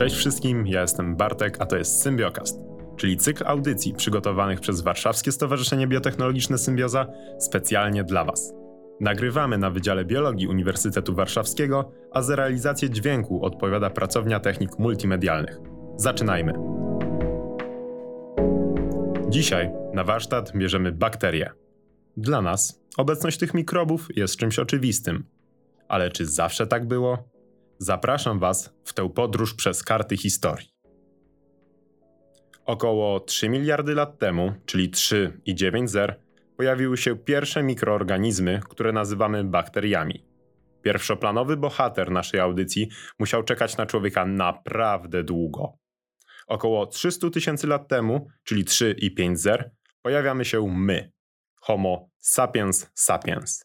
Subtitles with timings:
[0.00, 2.60] Cześć wszystkim, ja jestem Bartek, a to jest Symbiokast,
[2.96, 7.06] czyli cykl audycji przygotowanych przez Warszawskie Stowarzyszenie Biotechnologiczne Symbioza
[7.38, 8.54] specjalnie dla Was.
[9.00, 15.58] Nagrywamy na Wydziale Biologii Uniwersytetu Warszawskiego, a za realizację dźwięku odpowiada pracownia technik multimedialnych.
[15.96, 16.52] Zaczynajmy!
[19.28, 21.50] Dzisiaj na warsztat bierzemy bakterie.
[22.16, 25.24] Dla nas obecność tych mikrobów jest czymś oczywistym.
[25.88, 27.39] Ale czy zawsze tak było?
[27.82, 30.68] Zapraszam Was w tę podróż przez karty historii.
[32.64, 36.20] Około 3 miliardy lat temu, czyli 3 i 9 zer,
[36.56, 40.24] pojawiły się pierwsze mikroorganizmy, które nazywamy bakteriami.
[40.82, 42.88] Pierwszoplanowy bohater naszej audycji
[43.18, 45.72] musiał czekać na człowieka naprawdę długo.
[46.46, 49.70] Około 300 tysięcy lat temu, czyli 3 i 5 zer,
[50.02, 51.12] pojawiamy się my,
[51.60, 53.64] Homo sapiens sapiens.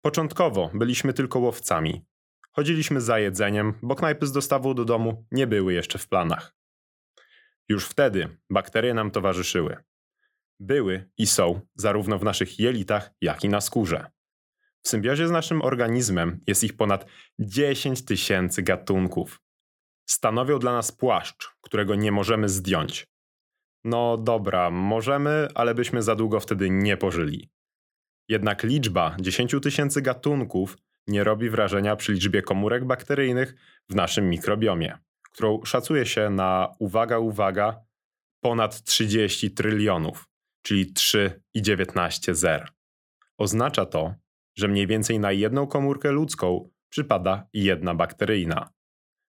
[0.00, 2.04] Początkowo byliśmy tylko łowcami.
[2.52, 6.54] Chodziliśmy za jedzeniem, bo knajpy z dostawą do domu nie były jeszcze w planach.
[7.68, 9.76] Już wtedy bakterie nam towarzyszyły.
[10.60, 14.06] Były i są zarówno w naszych jelitach, jak i na skórze.
[14.82, 17.06] W symbiozie z naszym organizmem jest ich ponad
[17.38, 19.40] 10 tysięcy gatunków.
[20.06, 23.06] Stanowią dla nas płaszcz, którego nie możemy zdjąć.
[23.84, 27.50] No dobra, możemy, ale byśmy za długo wtedy nie pożyli.
[28.28, 33.54] Jednak liczba 10 tysięcy gatunków nie robi wrażenia przy liczbie komórek bakteryjnych
[33.88, 34.98] w naszym mikrobiomie,
[35.32, 37.80] którą szacuje się na, uwaga, uwaga,
[38.40, 40.28] ponad 30 trylionów,
[40.62, 42.68] czyli 3,19 zer.
[43.38, 44.14] Oznacza to,
[44.56, 48.72] że mniej więcej na jedną komórkę ludzką przypada jedna bakteryjna.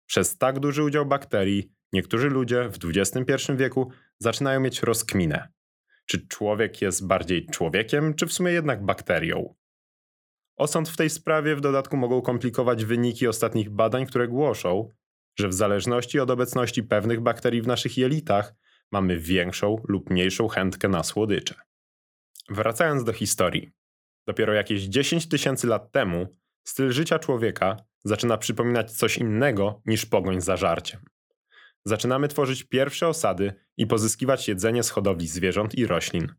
[0.06, 5.48] Przez tak duży udział bakterii niektórzy ludzie w XXI wieku zaczynają mieć rozkminę.
[6.06, 9.54] Czy człowiek jest bardziej człowiekiem, czy w sumie jednak bakterią?
[10.60, 14.88] Osąd w tej sprawie w dodatku mogą komplikować wyniki ostatnich badań, które głoszą,
[15.38, 18.54] że w zależności od obecności pewnych bakterii w naszych jelitach
[18.92, 21.54] mamy większą lub mniejszą chętkę na słodycze.
[22.48, 23.70] Wracając do historii.
[24.26, 30.40] Dopiero jakieś 10 tysięcy lat temu styl życia człowieka zaczyna przypominać coś innego niż pogoń
[30.40, 31.00] za żarciem.
[31.84, 36.34] Zaczynamy tworzyć pierwsze osady i pozyskiwać jedzenie z hodowli zwierząt i roślin.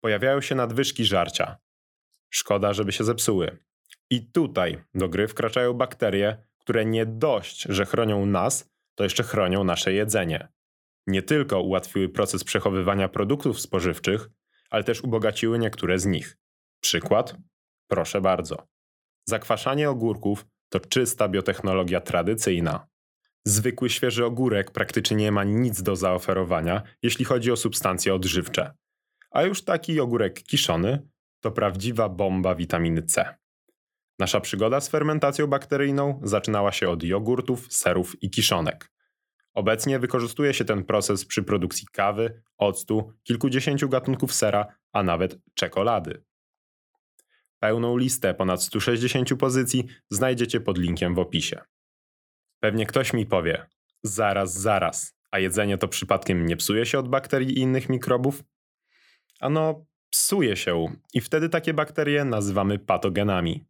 [0.00, 1.56] Pojawiają się nadwyżki żarcia,
[2.30, 3.58] Szkoda, żeby się zepsuły.
[4.10, 9.64] I tutaj do gry wkraczają bakterie, które nie dość, że chronią nas, to jeszcze chronią
[9.64, 10.48] nasze jedzenie.
[11.06, 14.28] Nie tylko ułatwiły proces przechowywania produktów spożywczych,
[14.70, 16.36] ale też ubogaciły niektóre z nich.
[16.80, 17.36] Przykład?
[17.88, 18.66] Proszę bardzo.
[19.28, 22.86] Zakwaszanie ogórków to czysta biotechnologia tradycyjna.
[23.44, 28.72] Zwykły świeży ogórek praktycznie nie ma nic do zaoferowania, jeśli chodzi o substancje odżywcze.
[29.30, 31.09] A już taki ogórek kiszony
[31.40, 33.34] to prawdziwa bomba witaminy C.
[34.18, 38.92] Nasza przygoda z fermentacją bakteryjną zaczynała się od jogurtów, serów i kiszonek.
[39.54, 46.24] Obecnie wykorzystuje się ten proces przy produkcji kawy, octu, kilkudziesięciu gatunków sera, a nawet czekolady.
[47.58, 51.60] Pełną listę ponad 160 pozycji znajdziecie pod linkiem w opisie.
[52.60, 53.66] Pewnie ktoś mi powie:
[54.02, 58.42] zaraz, zaraz, a jedzenie to przypadkiem nie psuje się od bakterii i innych mikrobów?
[59.40, 63.64] Ano, psuje się i wtedy takie bakterie nazywamy patogenami.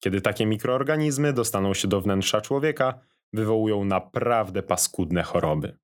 [0.00, 3.00] Kiedy takie mikroorganizmy dostaną się do wnętrza człowieka,
[3.32, 5.78] wywołują naprawdę paskudne choroby.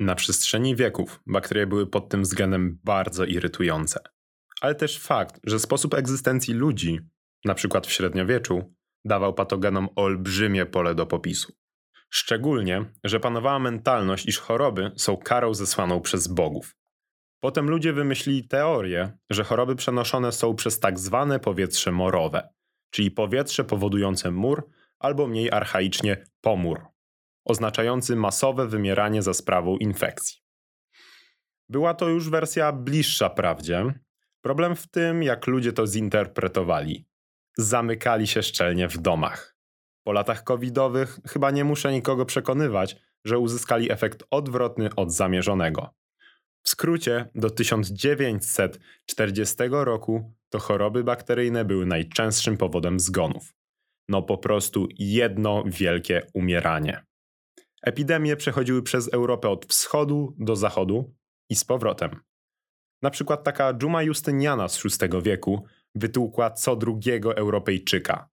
[0.00, 4.00] Na przestrzeni wieków bakterie były pod tym względem bardzo irytujące.
[4.60, 7.00] Ale też fakt, że sposób egzystencji ludzi,
[7.44, 8.74] na przykład w średniowieczu,
[9.04, 11.52] dawał patogenom olbrzymie pole do popisu.
[12.10, 16.76] Szczególnie, że panowała mentalność, iż choroby są karą zesłaną przez bogów.
[17.40, 22.48] Potem ludzie wymyślili teorię, że choroby przenoszone są przez tak zwane powietrze morowe,
[22.90, 24.68] czyli powietrze powodujące mur
[24.98, 26.86] albo mniej archaicznie pomór,
[27.44, 30.40] oznaczający masowe wymieranie za sprawą infekcji.
[31.68, 33.94] Była to już wersja bliższa prawdzie.
[34.40, 37.06] Problem w tym, jak ludzie to zinterpretowali.
[37.58, 39.56] Zamykali się szczelnie w domach.
[40.04, 45.99] Po latach covidowych chyba nie muszę nikogo przekonywać, że uzyskali efekt odwrotny od zamierzonego.
[46.62, 53.54] W skrócie, do 1940 roku to choroby bakteryjne były najczęstszym powodem zgonów.
[54.08, 57.04] No po prostu jedno wielkie umieranie.
[57.82, 61.14] Epidemie przechodziły przez Europę od wschodu do zachodu
[61.48, 62.20] i z powrotem.
[63.02, 65.64] Na przykład taka dżuma Justyniana z VI wieku
[65.94, 68.28] wytłukła co drugiego Europejczyka.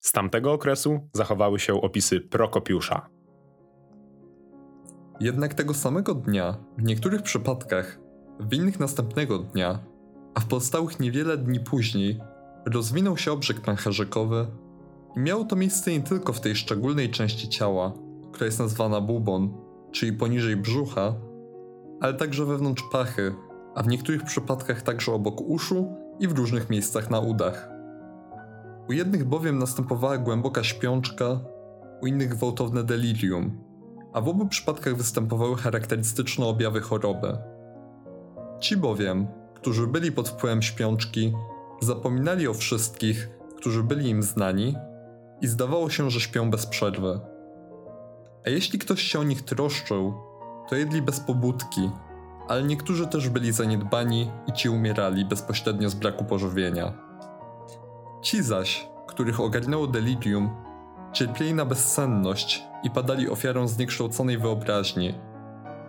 [0.00, 3.21] Z tamtego okresu zachowały się opisy Prokopiusza.
[5.22, 7.98] Jednak tego samego dnia, w niektórych przypadkach,
[8.40, 9.78] w innych następnego dnia,
[10.34, 12.20] a w pozostałych niewiele dni później,
[12.66, 14.46] rozwinął się obrzeg pęcherzykowy
[15.16, 17.92] i miało to miejsce nie tylko w tej szczególnej części ciała,
[18.32, 19.54] która jest nazwana bubon,
[19.92, 21.14] czyli poniżej brzucha,
[22.00, 23.34] ale także wewnątrz pachy,
[23.74, 27.68] a w niektórych przypadkach także obok uszu i w różnych miejscach na udach.
[28.88, 31.40] U jednych bowiem następowała głęboka śpiączka,
[32.00, 33.71] u innych gwałtowne delirium,
[34.12, 37.38] a w obu przypadkach występowały charakterystyczne objawy choroby.
[38.60, 41.32] Ci bowiem, którzy byli pod wpływem śpiączki,
[41.80, 44.76] zapominali o wszystkich, którzy byli im znani
[45.40, 47.20] i zdawało się, że śpią bez przerwy.
[48.46, 50.14] A jeśli ktoś się o nich troszczył,
[50.68, 51.90] to jedli bez pobudki,
[52.48, 56.92] ale niektórzy też byli zaniedbani i ci umierali bezpośrednio z braku pożywienia.
[58.22, 60.50] Ci zaś, których ogarnęło delirium,
[61.12, 65.14] cierpieli na bezsenność i padali ofiarą zniekształconej wyobraźni.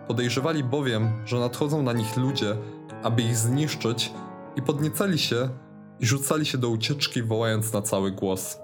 [0.06, 2.56] Podejrzewali bowiem, że nadchodzą na nich ludzie,
[3.02, 4.12] aby ich zniszczyć
[4.56, 5.48] i podniecali się
[6.00, 8.58] i rzucali się do ucieczki, wołając na cały głos.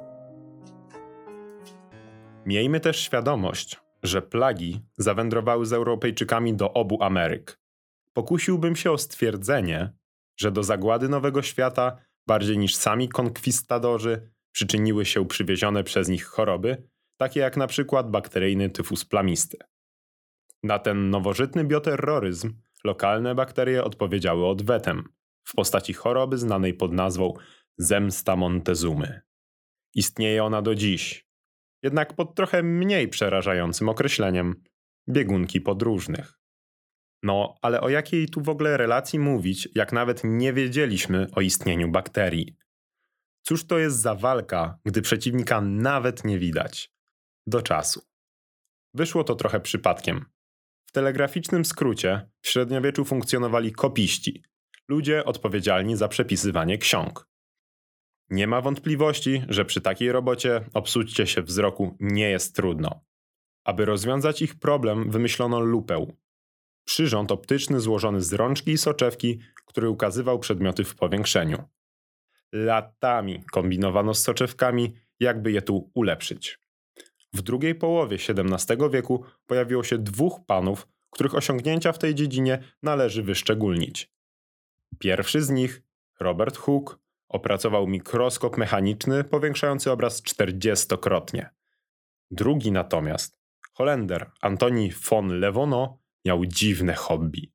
[2.47, 7.61] Miejmy też świadomość, że plagi zawędrowały z Europejczykami do obu Ameryk.
[8.13, 9.93] Pokusiłbym się o stwierdzenie,
[10.37, 11.97] że do zagłady Nowego Świata
[12.27, 16.90] bardziej niż sami konkwistadorzy przyczyniły się przywiezione przez nich choroby,
[17.21, 19.59] takie jak na przykład bakteryjny tyfus plamisty.
[20.63, 22.53] Na ten nowożytny bioterroryzm
[22.85, 25.05] lokalne bakterie odpowiedziały odwetem
[25.45, 27.35] w postaci choroby znanej pod nazwą
[27.79, 29.21] zemsta Montezumy.
[29.95, 31.27] Istnieje ona do dziś,
[31.83, 34.63] jednak pod trochę mniej przerażającym określeniem
[35.09, 36.41] biegunki podróżnych.
[37.23, 41.91] No, ale o jakiej tu w ogóle relacji mówić, jak nawet nie wiedzieliśmy o istnieniu
[41.91, 42.57] bakterii?
[43.43, 47.00] Cóż to jest za walka, gdy przeciwnika nawet nie widać?
[47.47, 48.03] Do czasu.
[48.95, 50.25] Wyszło to trochę przypadkiem.
[50.87, 54.43] W telegraficznym skrócie w średniowieczu funkcjonowali kopiści,
[54.89, 57.29] ludzie odpowiedzialni za przepisywanie ksiąg.
[58.31, 63.05] Nie ma wątpliwości, że przy takiej robocie obsłućcie się wzroku nie jest trudno.
[63.65, 66.07] Aby rozwiązać ich problem, wymyślono lupę.
[66.85, 71.65] Przyrząd optyczny złożony z rączki i soczewki, który ukazywał przedmioty w powiększeniu.
[72.53, 76.59] Latami kombinowano z soczewkami, jakby je tu ulepszyć.
[77.33, 83.23] W drugiej połowie XVII wieku pojawiło się dwóch panów, których osiągnięcia w tej dziedzinie należy
[83.23, 84.13] wyszczególnić.
[84.99, 85.83] Pierwszy z nich,
[86.21, 86.95] Robert Hooke,
[87.29, 91.49] opracował mikroskop mechaniczny powiększający obraz 40-krotnie.
[92.31, 93.41] Drugi natomiast,
[93.75, 97.53] Holender Antoni von Lewono, miał dziwne hobby.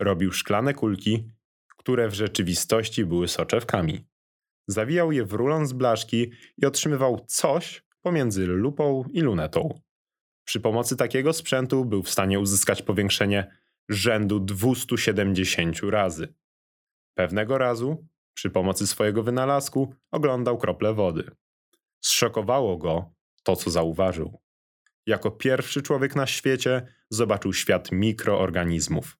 [0.00, 1.30] Robił szklane kulki,
[1.76, 4.06] które w rzeczywistości były soczewkami.
[4.66, 9.80] Zawijał je w rulon z blaszki i otrzymywał coś pomiędzy lupą i lunetą.
[10.44, 13.50] Przy pomocy takiego sprzętu był w stanie uzyskać powiększenie
[13.88, 16.34] rzędu 270 razy.
[17.14, 21.30] Pewnego razu, przy pomocy swojego wynalazku, oglądał krople wody.
[22.00, 24.40] Zszokowało go to, co zauważył.
[25.06, 29.18] Jako pierwszy człowiek na świecie zobaczył świat mikroorganizmów.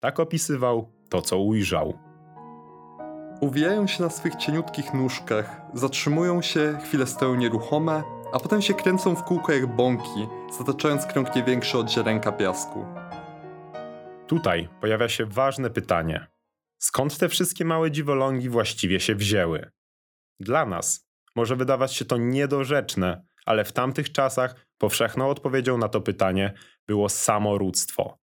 [0.00, 2.13] Tak opisywał to, co ujrzał.
[3.44, 8.02] Uwijają się na swych cieniutkich nóżkach, zatrzymują się, chwilę stoją nieruchome,
[8.32, 10.26] a potem się kręcą w kółko jak bąki,
[10.58, 12.84] zataczając krąg nie większy od ziarenka piasku.
[14.26, 16.26] Tutaj pojawia się ważne pytanie.
[16.78, 19.70] Skąd te wszystkie małe dziwolągi właściwie się wzięły?
[20.40, 26.00] Dla nas może wydawać się to niedorzeczne, ale w tamtych czasach powszechną odpowiedzią na to
[26.00, 26.52] pytanie
[26.86, 28.18] było samorództwo.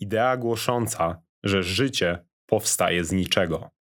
[0.00, 3.75] Idea głosząca, że życie powstaje z niczego.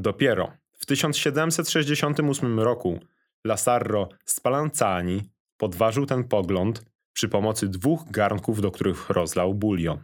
[0.00, 3.00] Dopiero w 1768 roku
[3.44, 5.22] Lasarro Spallanzani
[5.56, 10.00] podważył ten pogląd przy pomocy dwóch garnków, do których rozlał bulion.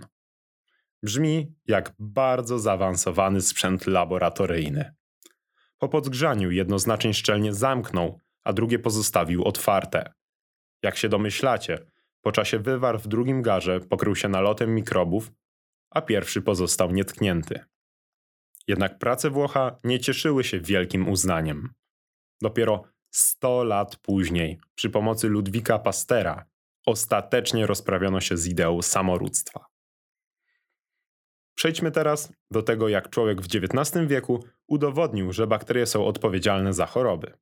[1.03, 4.95] Brzmi jak bardzo zaawansowany sprzęt laboratoryjny.
[5.79, 10.12] Po podgrzaniu jedno z naczyń szczelnie zamknął, a drugie pozostawił otwarte.
[10.83, 11.79] Jak się domyślacie,
[12.21, 15.33] po czasie wywar w drugim garze pokrył się nalotem mikrobów,
[15.91, 17.61] a pierwszy pozostał nietknięty.
[18.68, 21.73] Jednak prace Włocha nie cieszyły się wielkim uznaniem.
[22.42, 26.44] Dopiero 100 lat później, przy pomocy Ludwika Pastera,
[26.87, 29.66] ostatecznie rozprawiono się z ideą samorództwa.
[31.54, 36.87] Przejdźmy teraz do tego, jak człowiek w XIX wieku udowodnił, że bakterie są odpowiedzialne za
[36.87, 37.32] choroby.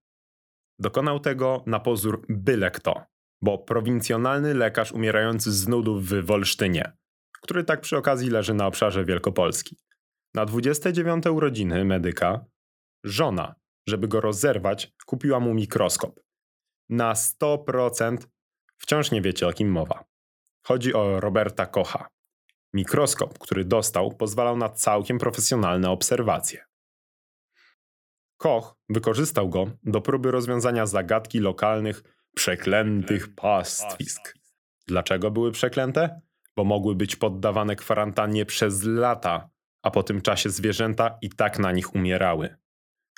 [0.79, 3.07] Dokonał tego na pozór byle kto,
[3.43, 6.93] bo prowincjonalny lekarz umierający z nudów w Wolsztynie,
[7.41, 9.77] który tak przy okazji leży na obszarze Wielkopolski.
[10.35, 12.45] Na 29 urodziny medyka
[13.05, 13.55] żona,
[13.89, 16.21] żeby go rozerwać, kupiła mu mikroskop.
[16.89, 18.19] Na 100%
[18.79, 20.05] wciąż nie wiecie o kim mowa.
[20.67, 22.09] Chodzi o Roberta Kocha.
[22.73, 26.65] Mikroskop, który dostał, pozwalał na całkiem profesjonalne obserwacje.
[28.37, 32.03] Koch wykorzystał go do próby rozwiązania zagadki lokalnych
[32.37, 34.35] przeklętych pastwisk.
[34.87, 36.21] Dlaczego były przeklęte?
[36.57, 39.51] Bo mogły być poddawane kwarantannie przez lata,
[39.85, 42.57] a po tym czasie zwierzęta i tak na nich umierały.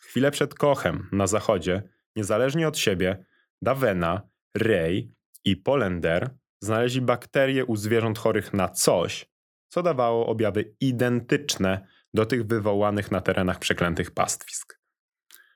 [0.03, 1.83] Chwilę przed Kochem na zachodzie,
[2.17, 3.25] niezależnie od siebie,
[3.63, 4.23] Davena,
[4.57, 5.13] Ray
[5.45, 6.31] i Polender
[6.61, 9.31] znaleźli bakterie u zwierząt chorych na coś,
[9.69, 14.81] co dawało objawy identyczne do tych wywołanych na terenach przeklętych pastwisk.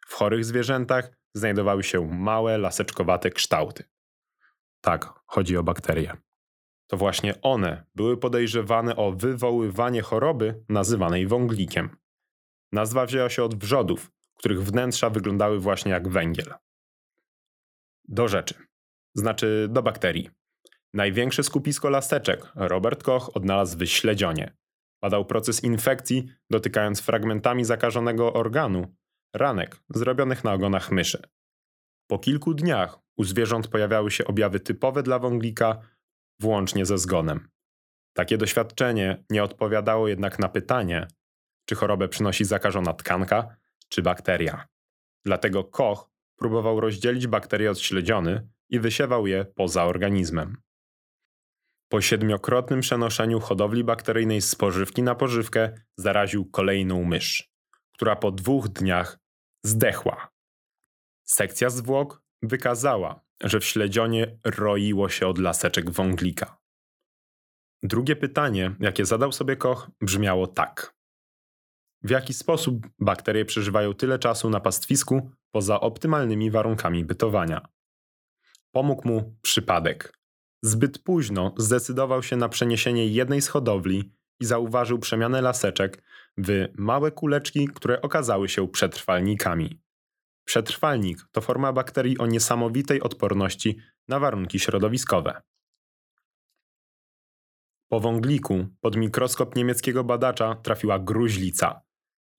[0.08, 3.84] W chorych zwierzętach znajdowały się małe, laseczkowate kształty.
[4.80, 6.16] Tak, chodzi o bakterie.
[6.90, 11.96] To właśnie one były podejrzewane o wywoływanie choroby nazywanej wąglikiem.
[12.72, 16.54] Nazwa wzięła się od wrzodów, których wnętrza wyglądały właśnie jak węgiel.
[18.08, 18.54] Do rzeczy,
[19.14, 20.30] znaczy do bakterii.
[20.94, 24.56] Największe skupisko laseczek Robert Koch odnalazł w śledzionie.
[25.02, 28.94] Badał proces infekcji, dotykając fragmentami zakażonego organu
[29.34, 31.22] ranek zrobionych na ogonach myszy.
[32.06, 35.80] Po kilku dniach u zwierząt pojawiały się objawy typowe dla wąglika,
[36.40, 37.48] włącznie ze zgonem.
[38.12, 41.08] Takie doświadczenie nie odpowiadało jednak na pytanie,
[41.64, 43.56] czy chorobę przynosi zakażona tkanka
[43.88, 44.66] czy bakteria.
[45.24, 50.56] Dlatego Koch próbował rozdzielić bakterie od śledziony i wysiewał je poza organizmem.
[51.88, 57.50] Po siedmiokrotnym przenoszeniu hodowli bakteryjnej z spożywki na pożywkę zaraził kolejną mysz,
[57.92, 59.18] która po dwóch dniach
[59.64, 60.28] zdechła.
[61.24, 66.58] Sekcja zwłok wykazała, że w śledzionie roiło się od laseczek wąglika.
[67.82, 70.94] Drugie pytanie, jakie zadał sobie Koch, brzmiało tak.
[72.02, 77.68] W jaki sposób bakterie przeżywają tyle czasu na pastwisku poza optymalnymi warunkami bytowania?
[78.72, 80.12] Pomógł mu przypadek.
[80.62, 86.02] Zbyt późno zdecydował się na przeniesienie jednej z hodowli i zauważył przemianę laseczek
[86.38, 89.80] w małe kuleczki, które okazały się przetrwalnikami.
[90.50, 93.76] Przetrwalnik to forma bakterii o niesamowitej odporności
[94.08, 95.42] na warunki środowiskowe.
[97.88, 101.80] Po wągliku pod mikroskop niemieckiego badacza trafiła gruźlica,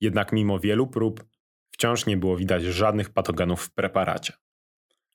[0.01, 1.24] jednak mimo wielu prób
[1.72, 4.34] wciąż nie było widać żadnych patogenów w preparacie.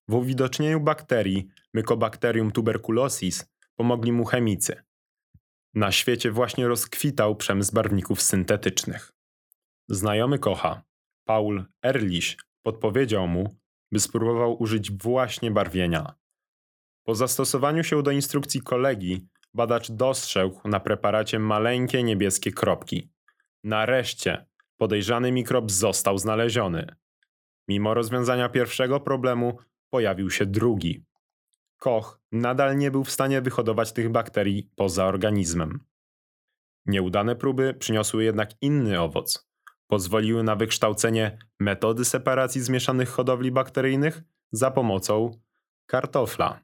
[0.08, 4.82] W uwidocznieniu bakterii Mycobacterium tuberculosis pomogli mu chemicy.
[5.74, 9.12] Na świecie właśnie rozkwitał przemysł barwników syntetycznych.
[9.88, 10.82] Znajomy kocha,
[11.24, 12.36] Paul Ehrlich,
[12.66, 13.56] podpowiedział mu,
[13.92, 16.14] by spróbował użyć właśnie barwienia.
[17.04, 23.10] Po zastosowaniu się do instrukcji kolegi, badacz dostrzegł na preparacie maleńkie niebieskie kropki.
[23.64, 24.46] Nareszcie
[24.76, 26.96] podejrzany mikrob został znaleziony.
[27.68, 29.58] Mimo rozwiązania pierwszego problemu,
[29.90, 31.04] pojawił się drugi.
[31.76, 35.80] Koch nadal nie był w stanie wyhodować tych bakterii poza organizmem.
[36.86, 39.45] Nieudane próby przyniosły jednak inny owoc.
[39.86, 45.40] Pozwoliły na wykształcenie metody separacji zmieszanych hodowli bakteryjnych za pomocą
[45.86, 46.60] kartofla.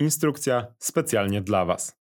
[0.00, 1.96] Instrukcja specjalnie dla Was.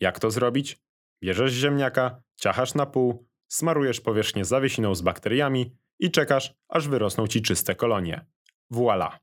[0.00, 0.80] Jak to zrobić?
[1.22, 7.42] Bierzesz ziemniaka, ciachasz na pół, smarujesz powierzchnię zawiesiną z bakteriami i czekasz, aż wyrosną ci
[7.42, 8.26] czyste kolonie.
[8.70, 9.18] Voila!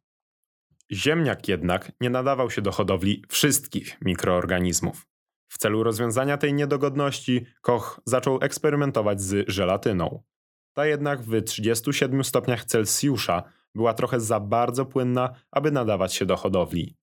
[0.92, 5.08] Ziemniak jednak nie nadawał się do hodowli wszystkich mikroorganizmów.
[5.50, 10.24] W celu rozwiązania tej niedogodności Koch zaczął eksperymentować z żelatyną.
[10.78, 13.44] Ta jednak w 37 stopniach Celsjusza
[13.76, 16.96] była trochę za bardzo płynna, aby nadawać się do hodowli.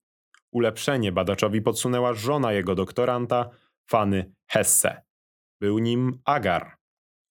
[0.51, 3.49] Ulepszenie badaczowi podsunęła żona jego doktoranta,
[3.89, 5.01] Fanny Hesse.
[5.61, 6.77] Był nim agar.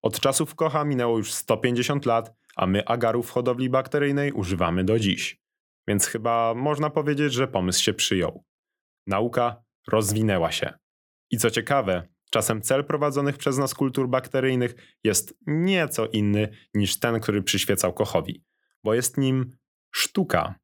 [0.01, 4.99] Od czasów Kocha minęło już 150 lat, a my agarów w hodowli bakteryjnej używamy do
[4.99, 5.43] dziś
[5.87, 8.43] więc chyba można powiedzieć, że pomysł się przyjął.
[9.07, 10.73] Nauka rozwinęła się.
[11.31, 17.19] I co ciekawe, czasem cel prowadzonych przez nas kultur bakteryjnych jest nieco inny niż ten,
[17.19, 18.43] który przyświecał Kochowi,
[18.83, 19.57] bo jest nim
[19.91, 20.55] sztuka.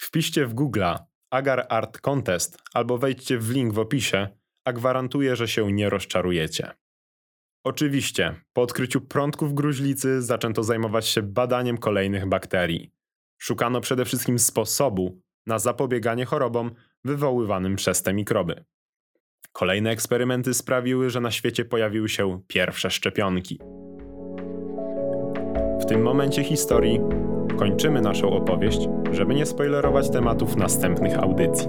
[0.00, 0.84] Wpiszcie w Google
[1.30, 4.28] Agar Art Contest albo wejdźcie w link w opisie,
[4.64, 6.70] a gwarantuję, że się nie rozczarujecie.
[7.64, 12.90] Oczywiście, po odkryciu prądków gruźlicy zaczęto zajmować się badaniem kolejnych bakterii.
[13.38, 16.70] Szukano przede wszystkim sposobu na zapobieganie chorobom
[17.04, 18.64] wywoływanym przez te mikroby.
[19.58, 23.58] Kolejne eksperymenty sprawiły, że na świecie pojawiły się pierwsze szczepionki.
[25.80, 27.00] W tym momencie historii
[27.58, 31.68] kończymy naszą opowieść, żeby nie spoilerować tematów następnych audycji.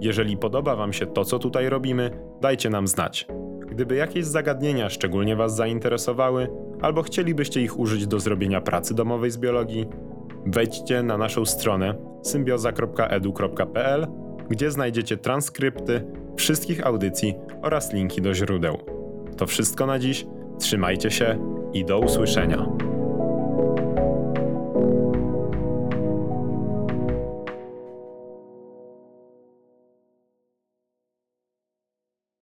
[0.00, 3.26] Jeżeli podoba Wam się to, co tutaj robimy, dajcie nam znać.
[3.70, 6.48] Gdyby jakieś zagadnienia szczególnie Was zainteresowały,
[6.82, 9.86] albo chcielibyście ich użyć do zrobienia pracy domowej z biologii,
[10.46, 14.06] wejdźcie na naszą stronę symbioza.edu.pl,
[14.50, 18.78] gdzie znajdziecie transkrypty wszystkich audycji oraz linki do źródeł.
[19.36, 20.26] To wszystko na dziś.
[20.58, 21.38] Trzymajcie się
[21.72, 22.87] i do usłyszenia.